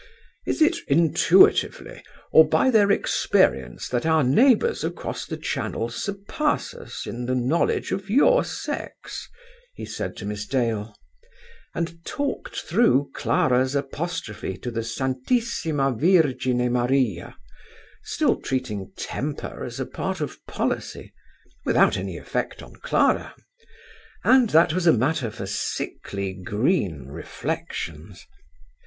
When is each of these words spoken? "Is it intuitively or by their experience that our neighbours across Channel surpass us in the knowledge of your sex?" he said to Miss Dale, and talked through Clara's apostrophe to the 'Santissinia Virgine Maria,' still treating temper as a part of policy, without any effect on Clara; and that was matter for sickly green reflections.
"Is 0.47 0.63
it 0.63 0.77
intuitively 0.87 2.01
or 2.31 2.49
by 2.49 2.71
their 2.71 2.89
experience 2.89 3.87
that 3.89 4.03
our 4.03 4.23
neighbours 4.23 4.83
across 4.83 5.27
Channel 5.27 5.89
surpass 5.89 6.73
us 6.73 7.05
in 7.05 7.27
the 7.27 7.35
knowledge 7.35 7.91
of 7.91 8.09
your 8.09 8.43
sex?" 8.43 9.29
he 9.75 9.85
said 9.85 10.17
to 10.17 10.25
Miss 10.25 10.47
Dale, 10.47 10.95
and 11.75 12.03
talked 12.03 12.61
through 12.61 13.11
Clara's 13.13 13.75
apostrophe 13.75 14.57
to 14.57 14.71
the 14.71 14.81
'Santissinia 14.81 15.91
Virgine 15.93 16.71
Maria,' 16.71 17.37
still 18.01 18.37
treating 18.37 18.91
temper 18.97 19.63
as 19.63 19.79
a 19.79 19.85
part 19.85 20.19
of 20.19 20.43
policy, 20.47 21.13
without 21.63 21.95
any 21.95 22.17
effect 22.17 22.63
on 22.63 22.75
Clara; 22.77 23.35
and 24.23 24.49
that 24.49 24.73
was 24.73 24.87
matter 24.87 25.29
for 25.29 25.45
sickly 25.45 26.33
green 26.33 27.05
reflections. 27.05 28.25